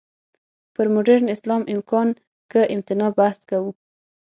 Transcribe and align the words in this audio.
پر 0.73 0.85
«مډرن 0.93 1.25
اسلام، 1.35 1.61
امکان 1.73 2.07
که 2.51 2.59
امتناع؟» 2.75 3.11
بحث 3.19 3.39
کوو. 3.49 3.71